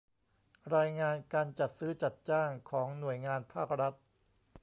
[0.75, 3.93] รายงานการจัดซื้อจัดจ้างของหน่วยงานภาครัฐ